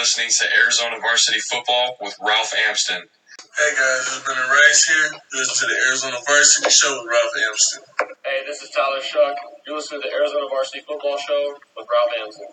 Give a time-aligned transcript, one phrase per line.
[0.00, 3.04] listening to Arizona Varsity Football with Ralph Amsden.
[3.04, 5.12] Hey guys, it's Ben and Rice here.
[5.36, 7.84] Listen to the Arizona Varsity Show with Ralph Amsden.
[8.24, 9.36] Hey, this is Tyler Shough.
[9.68, 12.48] You listen to the Arizona Varsity Football Show with Ralph Amsden.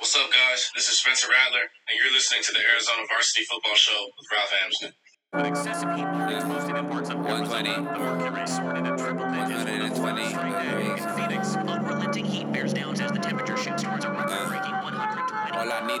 [0.00, 0.72] What's up, guys?
[0.72, 4.52] This is Spencer Rattler, and you're listening to the Arizona Varsity Football Show with Ralph
[4.64, 4.90] Amsden.
[5.36, 7.68] With excessive heat periods posted in parts of 120.
[7.68, 9.60] Arizona, the mercury soared into triple digits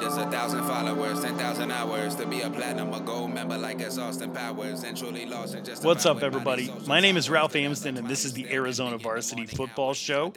[0.00, 3.58] Need is a thousand followers, ten thousand hours to be a platinum or gold member
[3.58, 5.84] like it's Austin Powers and truly lost in just.
[5.84, 6.72] What's up, everybody?
[6.86, 10.32] My name is Ralph Amsden, and this is the Arizona Varsity Football Show.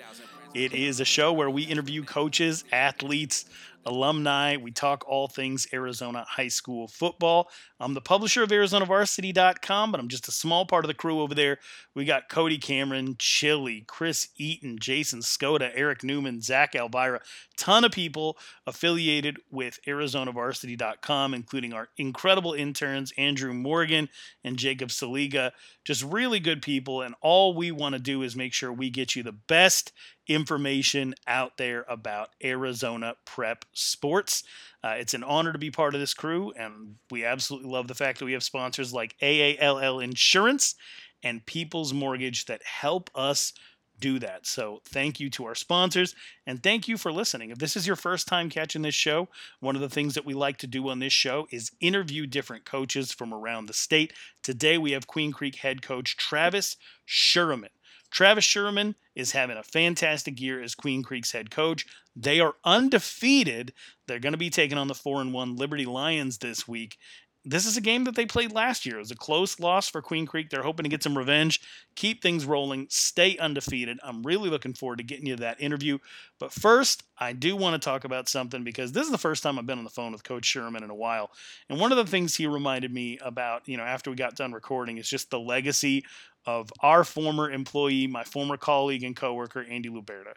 [0.53, 3.45] It is a show where we interview coaches, athletes,
[3.85, 4.57] alumni.
[4.57, 7.49] We talk all things Arizona high school football.
[7.79, 11.33] I'm the publisher of ArizonaVarsity.com, but I'm just a small part of the crew over
[11.33, 11.57] there.
[11.95, 17.21] We got Cody Cameron, Chili, Chris Eaton, Jason Skoda, Eric Newman, Zach Elvira,
[17.57, 24.09] ton of people affiliated with ArizonaVarsity.com, including our incredible interns, Andrew Morgan
[24.43, 25.51] and Jacob Saliga.
[25.83, 29.15] Just really good people, and all we want to do is make sure we get
[29.15, 29.91] you the best
[30.27, 34.43] information out there about Arizona prep sports.
[34.83, 37.95] Uh, it's an honor to be part of this crew, and we absolutely love the
[37.95, 40.75] fact that we have sponsors like AALL Insurance
[41.23, 43.53] and People's Mortgage that help us
[44.01, 44.45] do that.
[44.45, 47.51] So thank you to our sponsors and thank you for listening.
[47.51, 49.29] If this is your first time catching this show,
[49.61, 52.65] one of the things that we like to do on this show is interview different
[52.65, 54.11] coaches from around the state.
[54.43, 56.75] Today we have Queen Creek head coach Travis
[57.07, 57.69] Schureman.
[58.11, 61.85] Travis Schureman is having a fantastic year as Queen Creek's head coach.
[62.15, 63.73] They are undefeated.
[64.07, 66.97] They're going to be taking on the 4 and 1 Liberty Lions this week.
[67.43, 68.97] This is a game that they played last year.
[68.97, 70.51] It was a close loss for Queen Creek.
[70.51, 71.59] They're hoping to get some revenge,
[71.95, 73.99] keep things rolling, stay undefeated.
[74.03, 75.97] I'm really looking forward to getting you that interview.
[76.37, 79.57] But first, I do want to talk about something because this is the first time
[79.57, 81.31] I've been on the phone with Coach Schureman in a while.
[81.67, 84.51] And one of the things he reminded me about, you know, after we got done
[84.51, 86.03] recording is just the legacy
[86.45, 90.33] of our former employee, my former colleague and coworker, Andy Luberta.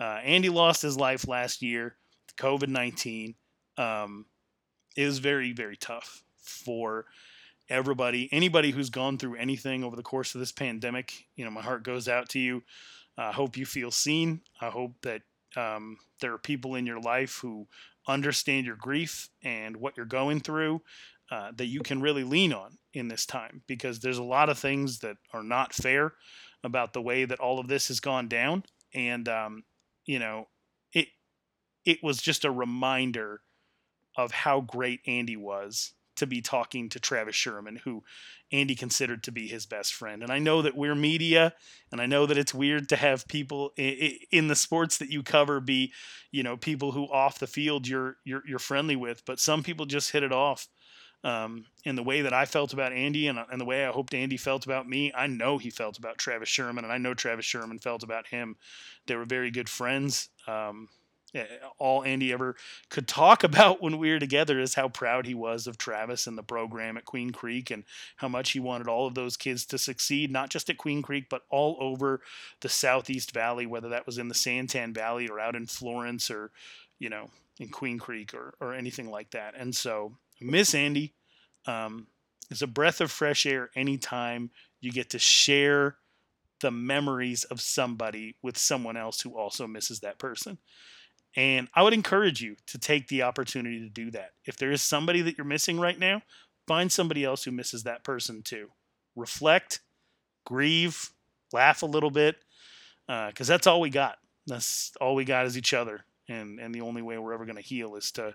[0.00, 1.96] Uh, Andy lost his life last year
[2.28, 3.34] to COVID 19.
[3.78, 4.26] Um,
[4.96, 7.06] it was very, very tough for
[7.68, 11.26] everybody, anybody who's gone through anything over the course of this pandemic.
[11.36, 12.62] You know, my heart goes out to you.
[13.16, 14.40] I hope you feel seen.
[14.60, 15.22] I hope that
[15.56, 17.66] um, there are people in your life who
[18.08, 20.82] understand your grief and what you're going through
[21.30, 24.58] uh, that you can really lean on in this time because there's a lot of
[24.58, 26.14] things that are not fair
[26.62, 28.64] about the way that all of this has gone down.
[28.94, 29.64] And, um,
[30.06, 30.48] you know,
[30.92, 31.08] it,
[31.84, 33.40] it was just a reminder
[34.16, 38.04] of how great Andy was to be talking to Travis Schureman, who
[38.52, 40.22] Andy considered to be his best friend.
[40.22, 41.54] And I know that we're media,
[41.90, 45.60] and I know that it's weird to have people in the sports that you cover
[45.60, 45.92] be,
[46.30, 49.86] you know, people who off the field you're you're, you're friendly with, but some people
[49.86, 50.68] just hit it off.
[51.24, 54.12] Um, and the way that I felt about Andy and, and the way I hoped
[54.12, 57.46] Andy felt about me, I know he felt about Travis Schureman, and I know Travis
[57.46, 58.56] Schureman felt about him.
[59.06, 60.28] They were very good friends.
[60.46, 60.90] Um,
[61.78, 62.56] all Andy ever
[62.90, 66.36] could talk about when we were together is how proud he was of Travis and
[66.36, 67.84] the program at Queen Creek and
[68.16, 71.28] how much he wanted all of those kids to succeed, not just at Queen Creek,
[71.28, 72.20] but all over
[72.60, 76.50] the Southeast Valley, whether that was in the Santan Valley or out in Florence or,
[76.98, 79.54] you know, in Queen Creek or, or anything like that.
[79.56, 81.14] And so, Miss Andy
[81.66, 82.08] um,
[82.50, 84.50] is a breath of fresh air anytime
[84.80, 85.96] you get to share
[86.60, 90.58] the memories of somebody with someone else who also misses that person.
[91.36, 94.30] And I would encourage you to take the opportunity to do that.
[94.44, 96.22] If there is somebody that you're missing right now,
[96.66, 98.68] find somebody else who misses that person too.
[99.16, 99.80] Reflect,
[100.46, 101.10] grieve,
[101.52, 102.36] laugh a little bit,
[103.06, 104.16] because uh, that's all we got.
[104.46, 107.56] That's all we got is each other, and and the only way we're ever going
[107.56, 108.34] to heal is to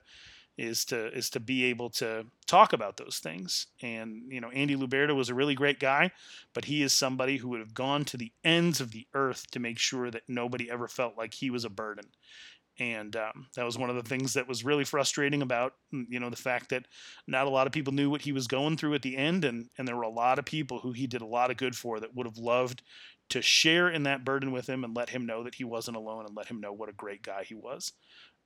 [0.60, 3.68] is to is to be able to talk about those things.
[3.82, 6.12] And you know, Andy Luberta was a really great guy,
[6.54, 9.60] but he is somebody who would have gone to the ends of the earth to
[9.60, 12.06] make sure that nobody ever felt like he was a burden.
[12.78, 16.30] And um, that was one of the things that was really frustrating about you know
[16.30, 16.88] the fact that
[17.26, 19.46] not a lot of people knew what he was going through at the end.
[19.46, 21.76] And and there were a lot of people who he did a lot of good
[21.76, 22.84] for that would have loved
[23.30, 26.26] to share in that burden with him and let him know that he wasn't alone
[26.26, 27.94] and let him know what a great guy he was.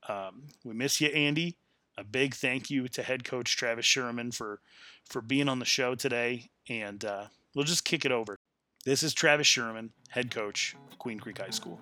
[0.10, 1.58] Um, we miss you andy
[1.98, 4.60] a big thank you to head coach travis schureman for
[5.06, 6.50] for being on the show today.
[6.70, 8.38] And uh, we'll just kick it over.
[8.86, 11.80] This is travis schureman head coach queen creek high school.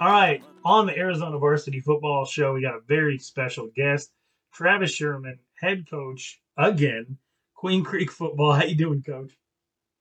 [0.00, 4.12] All right, on the Arizona Varsity Football Show, we got a very special guest,
[4.52, 7.18] Travis Schureman, head coach again,
[7.54, 8.52] Queen Creek Football.
[8.54, 9.32] How you doing, Coach?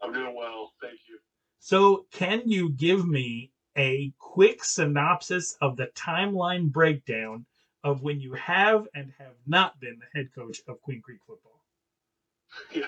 [0.02, 1.20] I'm doing well, thank you.
[1.60, 7.46] So, can you give me a quick synopsis of the timeline breakdown
[7.84, 11.52] of when you have and have not been the head coach of Queen Creek Football?
[12.74, 12.88] Yeah,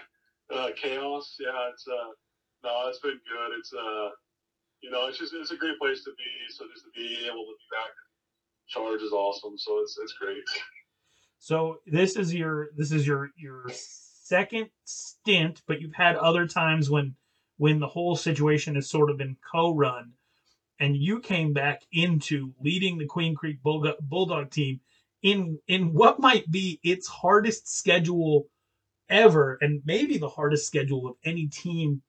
[0.54, 2.12] uh, chaos, yeah, it's uh,
[2.64, 3.58] no, it's been good.
[3.58, 4.10] It's uh,
[4.84, 6.54] you know, it's just it's a great place to be.
[6.54, 7.92] So just to be able to be back
[8.68, 9.58] charge is awesome.
[9.58, 10.44] So it's it's great.
[11.40, 16.90] So this is your this is your your second stint, but you've had other times
[16.90, 17.16] when
[17.58, 20.14] when the whole situation has sort of been co-run,
[20.80, 24.82] and you came back into leading the Queen Creek Bulldog, Bulldog team
[25.22, 28.48] in in what might be its hardest schedule
[29.10, 32.02] ever, and maybe the hardest schedule of any team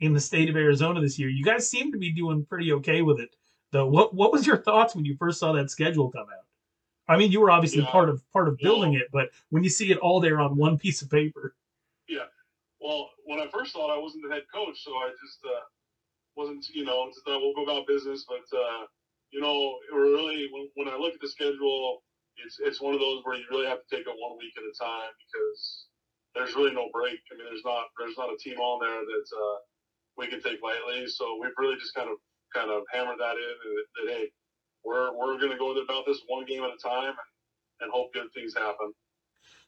[0.00, 1.28] in the state of Arizona this year.
[1.28, 3.36] You guys seem to be doing pretty okay with it,
[3.72, 3.86] though.
[3.86, 6.46] What what was your thoughts when you first saw that schedule come out?
[7.08, 7.90] I mean, you were obviously Yeah.
[7.90, 10.56] part of part of building Well- it, but when you see it all there on
[10.56, 11.54] one piece of paper,
[12.08, 12.26] yeah.
[12.80, 15.60] Well, when I first thought I wasn't the head coach, so I just uh,
[16.36, 18.24] wasn't, you know, just thought we'll go about business.
[18.26, 18.86] But uh,
[19.30, 22.02] you know, really when, when I look at the schedule,
[22.36, 24.62] it's it's one of those where you really have to take it one week at
[24.64, 25.86] a time because
[26.34, 27.18] there's really no break.
[27.32, 29.58] I mean, there's not there's not a team on there that uh,
[30.16, 31.06] we can take lightly.
[31.06, 32.16] So we've really just kind of
[32.54, 34.30] kind of hammered that in that, that hey,
[34.84, 38.12] we're we're going to go about this one game at a time and, and hope
[38.12, 38.92] good things happen.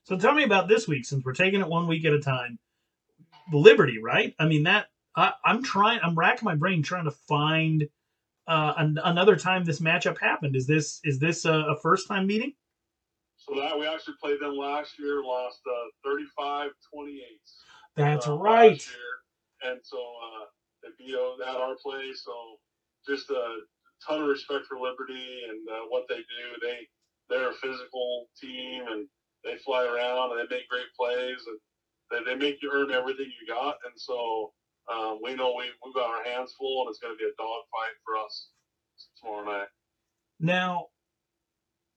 [0.04, 2.58] So tell me about this week, since we're taking it one week at a time.
[3.50, 4.34] The Liberty, right?
[4.38, 4.86] I mean that
[5.16, 6.00] I, I'm trying.
[6.02, 7.84] I'm racking my brain trying to find
[8.46, 10.56] uh, an, another time this matchup happened.
[10.56, 12.52] Is this is this a, a first time meeting?
[13.36, 17.18] So that we actually played them last year, lost uh, 35-28.
[17.96, 18.70] That's uh, right.
[18.72, 18.96] last year.
[19.64, 22.22] And so uh, beat us at our place.
[22.24, 22.58] So
[23.06, 23.56] just a
[24.06, 26.44] ton of respect for Liberty and uh, what they do.
[26.60, 26.88] They
[27.30, 29.06] they're a physical team and
[29.44, 31.58] they fly around and they make great plays and
[32.10, 33.76] they, they make you earn everything you got.
[33.84, 34.52] And so
[34.92, 37.34] um, we know we we've got our hands full and it's going to be a
[37.38, 38.48] dogfight for us
[39.20, 39.68] tomorrow night.
[40.40, 40.86] Now,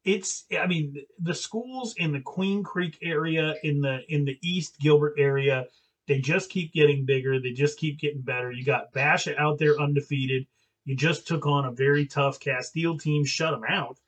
[0.04, 4.80] it's I mean the schools in the Queen Creek area, in the in the East
[4.80, 5.66] Gilbert area,
[6.08, 7.40] they just keep getting bigger.
[7.40, 8.52] They just keep getting better.
[8.52, 10.48] You got Basha out there undefeated.
[10.84, 14.00] You just took on a very tough Casteel team, shut them out.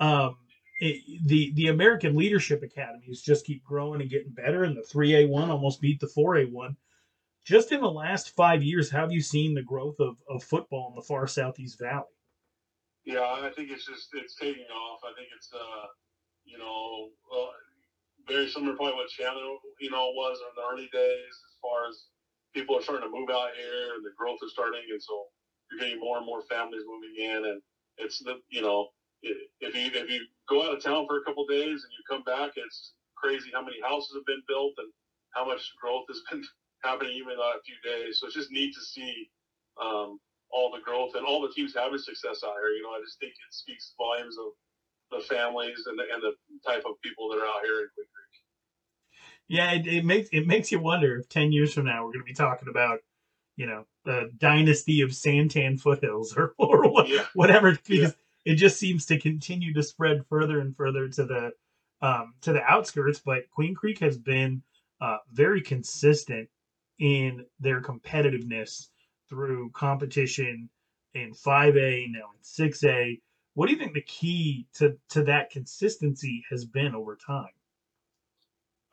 [0.00, 0.36] Um,
[0.80, 5.14] it, the the American Leadership Academies just keep growing and getting better, and the three
[5.16, 6.76] A one almost beat the four A one.
[7.44, 10.96] Just in the last five years, have you seen the growth of, of football in
[10.96, 12.04] the far Southeast Valley?
[13.04, 15.00] Yeah, I think it's just it's taking off.
[15.04, 15.86] I think it's uh,
[16.44, 17.52] you know, uh,
[18.28, 22.08] very similar probably what Chandler you know was in the early days as far as
[22.54, 25.26] people are starting to move out here and the growth is starting, and so
[25.70, 27.62] you're getting more and more families moving in, and
[27.98, 28.88] it's the you know
[29.22, 32.22] if you if you go out of town for a couple days and you come
[32.24, 34.90] back, it's crazy how many houses have been built and
[35.34, 36.44] how much growth has been
[36.82, 38.20] happening even in a few days.
[38.20, 39.30] So it's just neat to see.
[39.80, 40.20] Um,
[40.54, 42.78] all the growth and all the teams having success out here.
[42.78, 44.54] You know, I just think it speaks volumes of
[45.10, 46.32] the families and the, and the
[46.68, 48.40] type of people that are out here in Queen Creek.
[49.48, 52.20] Yeah, it, it makes it makes you wonder if ten years from now we're going
[52.20, 53.00] to be talking about,
[53.56, 57.26] you know, the dynasty of Santan foothills or or what, Yeah.
[57.34, 58.14] whatever, because
[58.44, 61.52] it just seems to continue to spread further and further to the
[62.00, 63.20] um, to the outskirts.
[63.24, 64.62] But Queen Creek has been
[65.00, 66.48] uh, very consistent
[66.98, 68.88] in their competitiveness
[69.28, 70.68] through competition
[71.14, 73.20] in 5A now in 6A.
[73.54, 77.54] What do you think the key to to that consistency has been over time?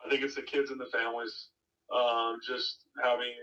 [0.04, 1.48] I think it's the kids and the families,
[1.94, 3.34] um, just having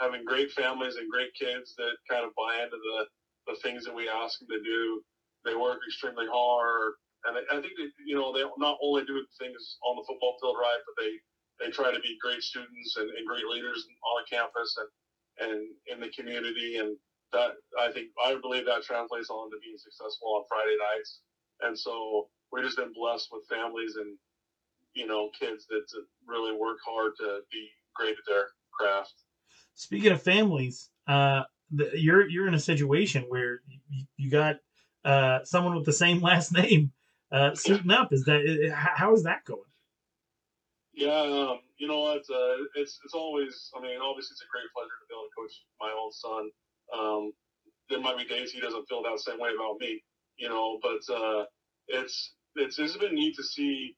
[0.00, 3.06] having great families and great kids that kind of buy into the
[3.52, 5.02] the things that we ask them to do.
[5.44, 6.92] They work extremely hard,
[7.24, 10.36] and I I think that you know they not only do things on the football
[10.40, 11.12] field right, but they
[11.58, 14.90] they try to be great students and, and great leaders on the campus and
[15.40, 16.96] and in the community, and
[17.32, 21.20] that I think I believe that translates on to being successful on Friday nights.
[21.60, 24.16] And so we've just been blessed with families and
[24.94, 25.84] you know kids that
[26.26, 29.14] really work hard to be great at their craft.
[29.74, 34.56] Speaking of families, uh, the, you're you're in a situation where you, you got
[35.04, 36.92] uh, someone with the same last name
[37.30, 38.12] uh, suiting up.
[38.12, 39.62] Is that how is that going?
[40.94, 42.22] Yeah, um, you know what?
[42.28, 43.70] Uh, it's it's always.
[43.76, 46.50] I mean, obviously, it's a great pleasure to be able to coach my own son.
[46.96, 47.32] Um,
[47.90, 50.02] there might be days he doesn't feel that same way about me,
[50.36, 50.78] you know.
[50.82, 51.44] But uh,
[51.88, 53.96] it's it's it's been neat to see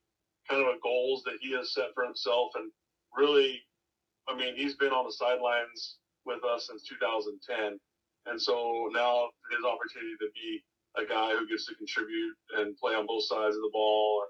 [0.48, 2.70] kind of a goals that he has set for himself, and
[3.16, 3.60] really,
[4.28, 7.78] I mean, he's been on the sidelines with us since 2010,
[8.26, 10.62] and so now his opportunity to be
[10.96, 14.24] a guy who gets to contribute and play on both sides of the ball,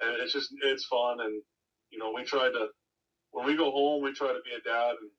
[0.00, 1.20] and, and it's just it's fun.
[1.20, 1.42] And
[1.90, 2.66] you know, we try to
[3.32, 5.10] when we go home, we try to be a dad and,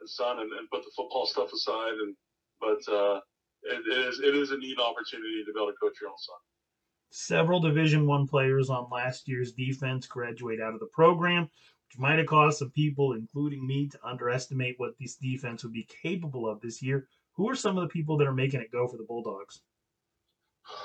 [0.00, 1.94] and son and, and put the football stuff aside.
[2.00, 2.16] And
[2.60, 3.20] but uh,
[3.62, 6.18] it, it is it is a neat opportunity to be able to coach your own
[6.18, 6.36] son.
[7.10, 12.18] Several Division One players on last year's defense graduate out of the program, which might
[12.18, 16.60] have caused some people, including me, to underestimate what this defense would be capable of
[16.60, 17.08] this year.
[17.36, 19.62] Who are some of the people that are making it go for the Bulldogs?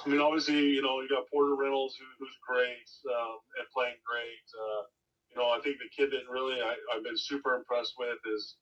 [0.06, 4.00] I mean, obviously, you know, you got Porter Reynolds, who, who's great um, and playing
[4.06, 4.46] great.
[4.56, 4.84] Uh,
[5.30, 8.56] you know, I think the kid that really I, I've been super impressed with is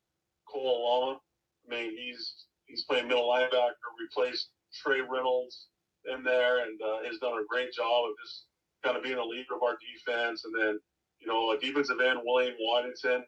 [0.47, 1.19] Cole Alama.
[1.67, 5.67] I mean, he's he's playing middle linebacker, replaced Trey Reynolds
[6.07, 8.47] in there, and uh, has done a great job of just
[8.83, 10.45] kind of being a leader of our defense.
[10.45, 10.79] And then,
[11.19, 13.23] you know, a defensive end, William Waddington,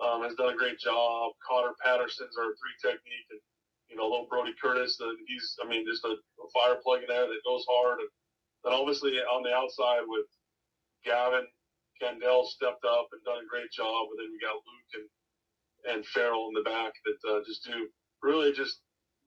[0.00, 1.32] um, has done a great job.
[1.44, 3.40] Connor Patterson's our three technique, and
[3.88, 7.26] you know, little Brody Curtis, he's, I mean, just a, a fire plug in there
[7.26, 8.00] that goes hard.
[8.00, 8.10] And
[8.64, 10.26] then obviously on the outside with
[11.04, 11.46] Gavin,
[12.00, 14.10] Kendall stepped up and done a great job.
[14.10, 15.08] And then we got Luke and,
[15.94, 17.88] and Farrell in the back that uh, just do
[18.26, 18.80] really just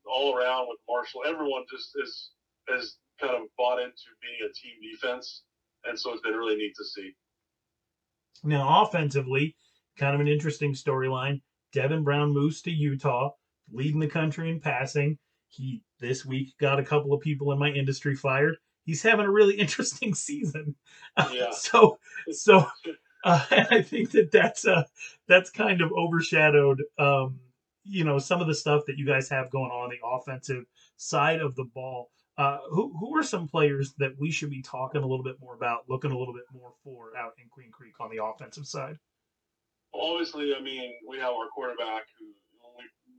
[0.05, 1.21] all around with Marshall.
[1.25, 2.31] Everyone just is,
[2.77, 5.43] is kind of bought into being a team defense.
[5.85, 7.15] And so it's been really neat to see.
[8.43, 9.55] Now, offensively,
[9.97, 11.41] kind of an interesting storyline.
[11.73, 13.31] Devin Brown moves to Utah
[13.71, 15.17] leading the country in passing.
[15.47, 18.57] He this week got a couple of people in my industry fired.
[18.83, 20.75] He's having a really interesting season.
[21.33, 21.51] Yeah.
[21.51, 21.97] so
[22.31, 22.65] so
[23.23, 24.83] uh, I think that that's uh,
[25.27, 27.39] that's kind of overshadowed um,
[27.83, 30.65] you know some of the stuff that you guys have going on, the offensive
[30.98, 32.09] side of the ball.
[32.38, 35.55] Uh, who who are some players that we should be talking a little bit more
[35.55, 38.98] about, looking a little bit more for out in Queen Creek on the offensive side?
[39.93, 42.27] Obviously, I mean, we have our quarterback who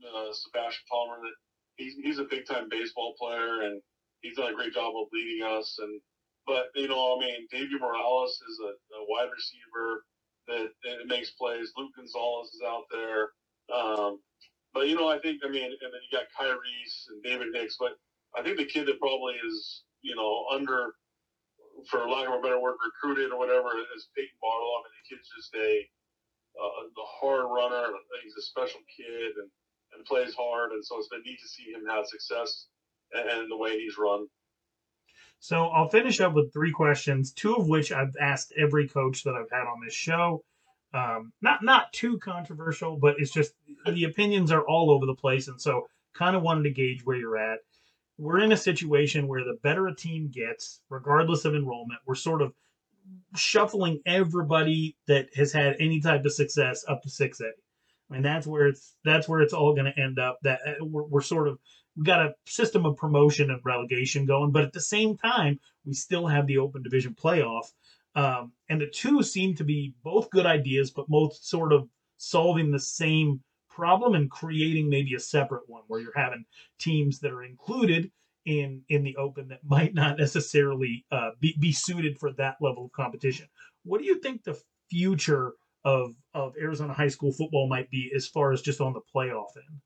[0.07, 1.37] uh, Sebastian Palmer that
[1.77, 3.81] he's he's a big time baseball player and
[4.21, 5.79] he's done a great job of leading us.
[5.81, 6.01] And
[6.47, 10.05] but you know, I mean, Davey Morales is a, a wide receiver
[10.49, 11.73] that, that makes plays.
[11.77, 13.31] Luke Gonzalez is out there.
[13.75, 14.21] Um,
[14.75, 17.77] but you know, I think I mean, and then you got Kyrese and David Nix,
[17.79, 17.97] But
[18.37, 20.95] I think the kid that probably is you know under,
[21.91, 24.79] for lack of a better word, recruited or whatever is Peyton Barlow.
[24.79, 25.71] I mean, the kid's just a
[26.59, 27.95] uh, the hard runner.
[28.23, 29.51] He's a special kid, and
[29.95, 32.67] and plays hard, and so it's been neat to see him have success
[33.13, 34.27] and, and the way he's run.
[35.41, 39.35] So I'll finish up with three questions, two of which I've asked every coach that
[39.35, 40.45] I've had on this show.
[40.93, 43.53] Um, not not too controversial, but it's just
[43.87, 47.17] the opinions are all over the place, and so kind of wanted to gauge where
[47.17, 47.61] you're at.
[48.19, 52.43] We're in a situation where the better a team gets, regardless of enrollment, we're sort
[52.43, 52.53] of
[53.37, 57.43] shuffling everybody that has had any type of success up to 6A.
[57.43, 60.39] I mean, that's where it's that's where it's all going to end up.
[60.43, 61.59] That uh, we're, we're sort of
[61.97, 65.95] we got a system of promotion and relegation going, but at the same time, we
[65.95, 67.67] still have the open division playoff.
[68.15, 72.71] Um, and the two seem to be both good ideas, but both sort of solving
[72.71, 76.45] the same problem and creating maybe a separate one where you're having
[76.79, 78.11] teams that are included
[78.45, 82.87] in in the open that might not necessarily uh, be, be suited for that level
[82.87, 83.47] of competition.
[83.85, 85.53] What do you think the future
[85.85, 89.57] of of Arizona high school football might be as far as just on the playoff
[89.57, 89.81] end?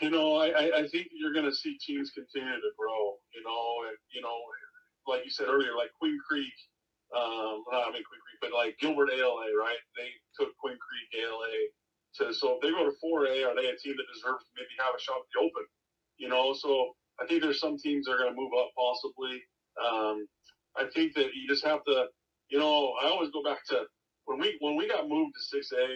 [0.00, 3.16] You know, I, I think you're going to see teams continue to grow.
[3.34, 4.38] You know, and you know,
[5.08, 6.52] like you said earlier, like Queen Creek.
[7.16, 9.80] Um, not I mean Queen Creek, but like Gilbert ALA, right?
[9.96, 11.72] They took Queen Creek ALA
[12.20, 14.76] to so if they go to 4A, are they a team that deserves to maybe
[14.78, 15.64] have a shot at the Open?
[16.16, 19.42] You know, so I think there's some teams that are going to move up possibly.
[19.80, 20.26] Um,
[20.76, 22.06] I think that you just have to,
[22.48, 23.84] you know, I always go back to
[24.26, 25.86] when we when we got moved to six A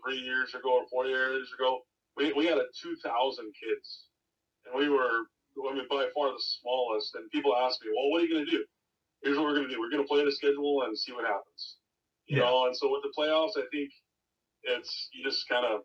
[0.00, 1.80] three years ago or four years ago,
[2.16, 4.08] we, we had a two thousand kids,
[4.66, 7.14] and we were I mean by far the smallest.
[7.14, 8.64] And people ask me, well, what are you going to do?
[9.22, 9.80] Here's what we're going to do.
[9.80, 11.76] We're going to play the schedule and see what happens.
[12.26, 12.44] You yeah.
[12.44, 13.90] know, and so with the playoffs, I think
[14.64, 15.80] it's you just kind of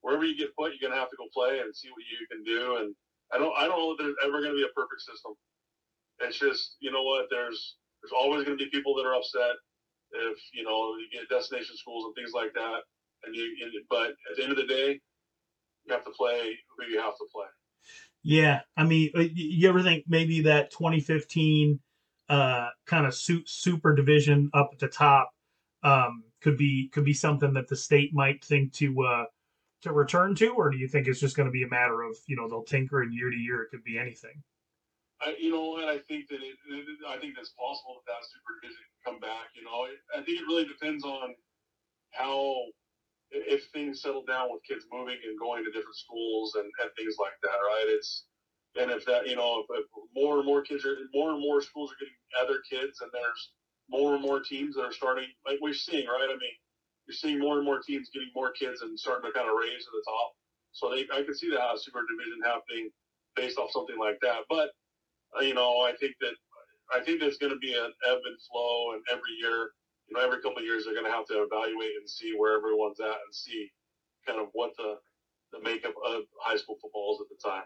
[0.00, 2.20] wherever you get put, you're going to have to go play and see what you
[2.30, 2.76] can do.
[2.80, 2.94] And
[3.32, 5.32] I don't I don't know if there's ever going to be a perfect system.
[6.20, 9.56] It's just you know what there's there's always going to be people that are upset
[10.12, 12.80] if you know you get destination schools and things like that.
[13.24, 13.50] And you,
[13.90, 15.00] but at the end of the day,
[15.84, 17.50] you have to play who you have to play.
[18.22, 21.80] Yeah, I mean, uh, you ever think maybe that 2015
[22.28, 25.30] uh, kind of super division up at the top
[25.82, 29.24] um, could be could be something that the state might think to uh,
[29.82, 32.16] to return to, or do you think it's just going to be a matter of
[32.26, 34.42] you know they'll tinker and year to year it could be anything?
[35.20, 36.56] I, you know and I think that it,
[37.08, 39.54] I think it's possible that that super division can come back.
[39.54, 41.34] You know, I think it really depends on
[42.12, 42.56] how
[43.30, 47.16] if things settle down with kids moving and going to different schools and, and things
[47.20, 47.58] like that.
[47.60, 47.86] Right?
[47.88, 48.24] It's
[48.76, 51.60] And if that, you know, if, if more and more kids are, more and more
[51.60, 53.52] schools are getting other kids, and there's
[53.88, 56.28] more and more teams that are starting, like we're seeing, right?
[56.30, 56.56] I mean,
[57.06, 59.84] you're seeing more and more teams getting more kids and starting to kind of raise
[59.84, 60.30] to the top.
[60.72, 62.90] So they, I can see that super division happening
[63.34, 64.44] based off something like that.
[64.48, 64.70] But
[65.36, 66.36] uh, you know, I think that
[66.94, 69.72] I think there's going to be an ebb and flow, and every year,
[70.08, 72.56] you know, every couple of years, they're going to have to evaluate and see where
[72.56, 73.70] everyone's at and see
[74.26, 74.96] kind of what the
[75.52, 77.64] the makeup of high school football is at the time.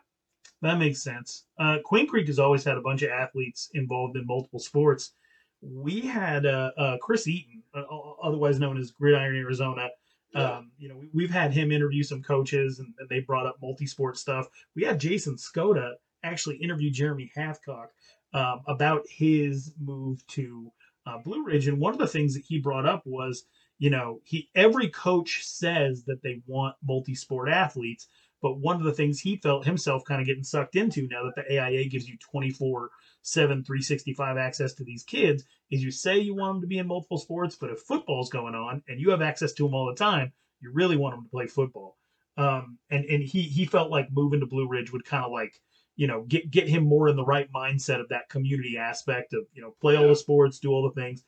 [0.61, 1.47] That makes sense.
[1.59, 5.13] Uh, Queen Creek has always had a bunch of athletes involved in multiple sports.
[5.61, 7.83] We had uh, uh, Chris Eaton, uh,
[8.23, 9.89] otherwise known as Gridiron Arizona.
[10.35, 13.57] Um, you know, we, have had him interview some coaches, and, and they brought up
[13.61, 14.47] multi-sport stuff.
[14.75, 17.89] We had Jason Skoda actually interview Jeremy Hathcock
[18.33, 20.73] um, about his move to
[21.07, 23.45] uh, Blue Ridge, and one of the things that he brought up was,
[23.79, 28.07] you know, he every coach says that they want multi-sport athletes,
[28.41, 31.35] but one of the things he felt himself kind of getting sucked into now that
[31.37, 32.91] the AIA gives you 24
[33.23, 36.87] 7 365 access to these kids is you say you want them to be in
[36.89, 39.95] multiple sports, but if football's going on and you have access to them all the
[39.95, 41.97] time, you really want them to play football.
[42.37, 45.61] Um, and and he he felt like moving to Blue Ridge would kind of like
[46.03, 49.45] you know get get him more in the right mindset of that community aspect of
[49.55, 51.23] you know play all the sports, do all the things.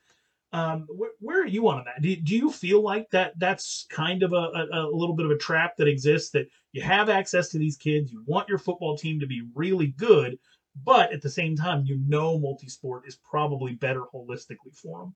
[0.52, 2.02] Um, where, where are you on that?
[2.02, 5.30] Do, do you feel like that that's kind of a, a, a little bit of
[5.30, 8.98] a trap that exists that you have access to these kids, you want your football
[8.98, 10.40] team to be really good,
[10.82, 15.14] but at the same time, you know multi-sport is probably better holistically for them.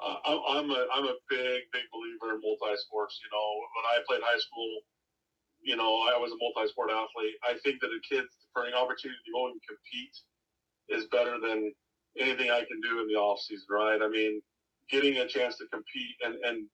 [0.00, 0.14] Uh,
[0.48, 3.18] I'm a I'm a big big believer in multi-sports.
[3.20, 4.78] You know, when I played high school,
[5.68, 7.36] you know, I was a multi-sport athlete.
[7.44, 10.16] I think that a kid for an opportunity to go and compete
[10.88, 11.70] is better than
[12.18, 14.00] anything I can do in the off season, right?
[14.00, 14.40] I mean,
[14.90, 16.66] getting a chance to compete and and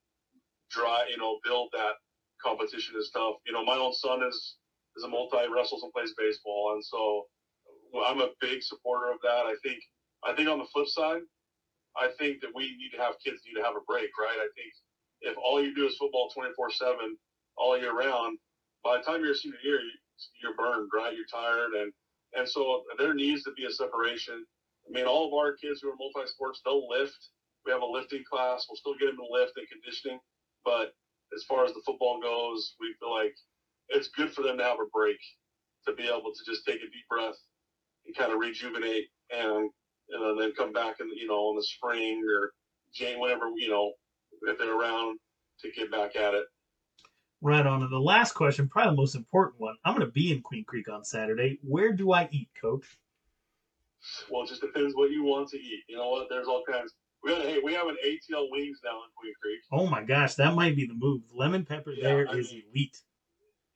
[0.71, 1.99] try, you know, build that
[2.41, 3.35] competition is tough.
[3.45, 4.55] You know, my own son is
[4.95, 7.27] is a multi wrestles and plays baseball, and so
[8.07, 9.43] I'm a big supporter of that.
[9.43, 9.83] I think
[10.23, 11.27] I think on the flip side,
[11.99, 14.39] I think that we need to have kids need to have a break, right?
[14.39, 14.71] I think
[15.19, 17.17] if all you do is football 24 seven
[17.57, 18.37] all year round,
[18.85, 19.81] by the time you're a senior year,
[20.41, 21.17] you're burned, right?
[21.17, 21.91] You're tired, and
[22.37, 24.45] and so there needs to be a separation.
[24.87, 27.17] I mean, all of our kids who are multi sports, they'll lift.
[27.65, 28.67] We have a lifting class.
[28.69, 30.19] We'll still get them to lift and conditioning,
[30.63, 30.93] but
[31.35, 33.33] as far as the football goes, we feel like
[33.89, 35.17] it's good for them to have a break,
[35.87, 37.37] to be able to just take a deep breath
[38.05, 39.69] and kind of rejuvenate and
[40.09, 42.51] and then come back in you know in the spring or
[42.93, 43.93] Jane whenever you know
[44.43, 45.17] if they're around
[45.61, 46.45] to get back at it.
[47.41, 47.83] Right on.
[47.83, 49.75] And the last question, probably the most important one.
[49.83, 51.59] I'm going to be in Queen Creek on Saturday.
[51.61, 52.85] Where do I eat, Coach?
[54.29, 55.83] Well, it just depends what you want to eat.
[55.87, 56.27] You know what?
[56.29, 56.93] There's all kinds.
[57.23, 59.59] We got hey, we have an ATL wings now in Queen Creek.
[59.71, 61.21] Oh my gosh, that might be the move.
[61.33, 62.97] Lemon pepper yeah, there I is mean, elite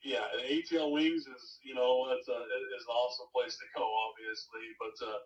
[0.03, 3.83] yeah, and ATL Wings is you know it's a is an awesome place to go,
[3.83, 5.19] obviously, but uh,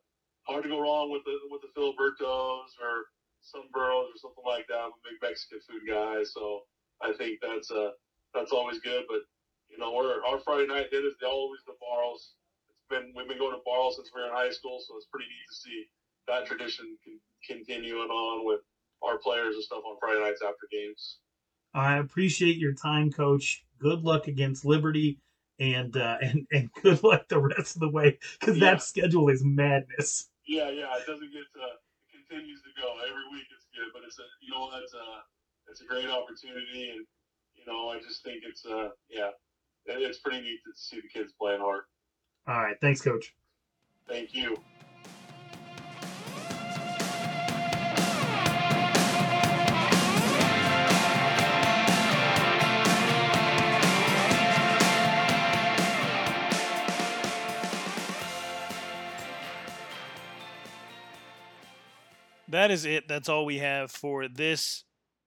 [0.49, 3.05] hard to go wrong with the with the Filibertos or
[3.41, 4.81] some burros or something like that.
[4.81, 6.61] I'm a big Mexican food guy, so
[7.01, 7.93] I think that's uh
[8.33, 9.05] that's always good.
[9.07, 9.21] But
[9.69, 12.33] you know, we're, our Friday night hit is always the Barrels.
[12.69, 15.07] It's been we've been going to Barrels since we were in high school, so it's
[15.11, 15.85] pretty neat to see
[16.27, 18.61] that tradition can, continuing on with
[19.03, 21.19] our players and stuff on Friday nights after games.
[21.73, 23.65] I appreciate your time, Coach.
[23.79, 25.19] Good luck against Liberty,
[25.59, 28.71] and uh, and and good luck the rest of the way because yeah.
[28.71, 30.29] that schedule is madness.
[30.47, 33.47] Yeah, yeah, it doesn't get to, it continues to go every week.
[33.55, 35.07] It's good, but it's a you know what it's a
[35.69, 37.05] it's a great opportunity, and
[37.65, 39.29] you know I just think it's uh yeah,
[39.85, 41.83] it's pretty neat to see the kids playing hard.
[42.47, 43.35] All right, thanks, Coach.
[44.07, 44.57] Thank you.
[62.49, 63.07] that is it.
[63.07, 64.83] That's all we have for this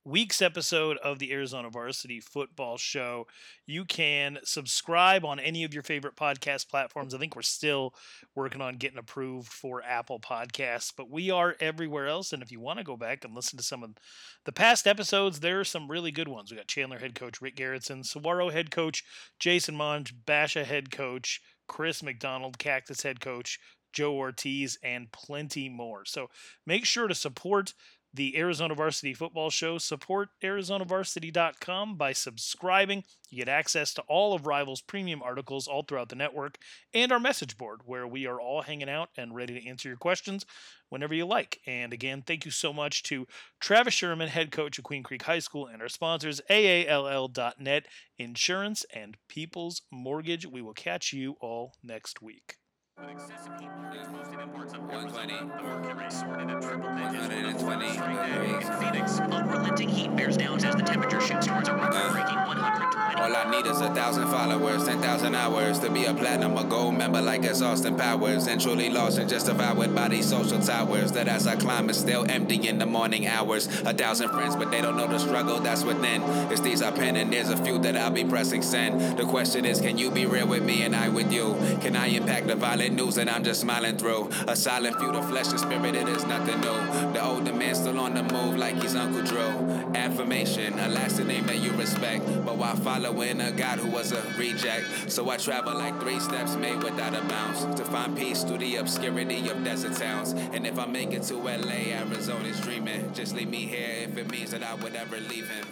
[0.07, 3.27] week's episode of the Arizona Varsity Football Show.
[3.67, 7.13] You can subscribe on any of your favorite podcast platforms.
[7.13, 7.93] I think we're still
[8.37, 12.33] working on getting approved for Apple Podcasts, but we are everywhere else.
[12.33, 13.97] And if you want to go back and listen to some of
[14.45, 16.53] the past episodes, there are some really good ones.
[16.53, 19.03] We got Chandler head coach Rick Garrettson, Saguaro head coach
[19.41, 23.59] Jason Mohns, Basha head coach Chris McDonald, Cactus head coach
[23.93, 26.05] Joe Ortiz, and plenty more.
[26.05, 26.29] So
[26.67, 27.73] make sure to support
[28.17, 29.79] the Arizona Varsity Football Show.
[29.79, 33.05] Support ArizonaVarsity.com by subscribing.
[33.29, 36.59] You get access to all of Rivals premium articles all throughout the network
[36.95, 39.99] and our message board where we are all hanging out and ready to answer your
[39.99, 40.47] questions
[40.89, 41.61] whenever you like.
[41.67, 43.27] And again, thank you so much to
[43.61, 47.87] Travis Schureman, head coach of Queen Creek High School, and our sponsors, AALL.net,
[48.19, 50.47] Insurance, and People's Mortgage.
[50.47, 52.57] We will catch you all next week.
[52.99, 55.35] With excessive heat warnings posted in parts of 120.
[55.35, 58.33] Arizona, the mercury soared into triple digits for the 120 fourth straight day.
[58.33, 58.69] degrees.
[58.69, 62.97] In Phoenix, unrelenting heat bears down as the temperature shoots towards a record-breaking uh, 120.
[63.21, 66.65] All I need is a thousand followers, ten thousand hours to be a platinum or
[66.65, 68.47] gold member like it's Austin Powers.
[68.47, 71.13] And truly lost and justified with by these social towers.
[71.13, 73.67] That as I climb is still empty in the morning hours.
[73.83, 76.23] A thousand friends, but they don't know the struggle that's within.
[76.53, 79.19] It's these I pen and there's a few that I'll be pressing send.
[79.19, 81.57] The question is, can you be real with me and I with you?
[81.81, 82.57] Can I impact the
[82.93, 84.31] news that I'm just smiling through?
[84.49, 87.13] A silent feud of flesh and spirit, it is nothing new.
[87.13, 89.95] The older man still on the move like he's Uncle Drew.
[89.95, 92.25] Affirmation, a lasting name that you respect.
[92.45, 95.11] But while following a God who was a reject.
[95.11, 97.65] So I travel like three steps made without a bounce.
[97.79, 100.33] To find peace through the obscurity of desert towns.
[100.33, 103.13] And if I make it to LA, Arizona's dreaming.
[103.15, 105.67] Just leave me here if it means that I would ever leave him.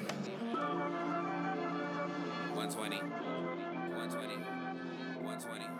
[5.24, 5.73] 120.